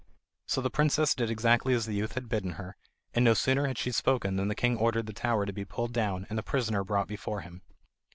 So 0.47 0.61
the 0.61 0.71
princess 0.71 1.13
did 1.13 1.29
exactly 1.29 1.75
as 1.75 1.85
the 1.85 1.93
youth 1.93 2.13
had 2.13 2.27
bidden 2.27 2.53
her; 2.53 2.75
and 3.13 3.23
no 3.23 3.35
sooner 3.35 3.67
had 3.67 3.77
she 3.77 3.91
spoken 3.91 4.35
than 4.35 4.47
the 4.47 4.55
king 4.55 4.75
ordered 4.77 5.05
the 5.05 5.13
tower 5.13 5.45
to 5.45 5.53
be 5.53 5.63
pulled 5.63 5.93
down, 5.93 6.25
and 6.27 6.39
the 6.39 6.41
prisoner 6.41 6.83
brought 6.83 7.07
before 7.07 7.41
him. 7.41 7.61